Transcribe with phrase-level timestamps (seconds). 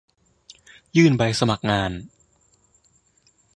[0.95, 1.91] ยื่นใบสมัครงาน